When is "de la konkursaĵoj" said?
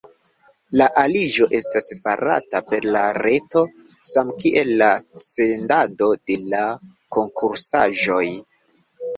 6.31-8.25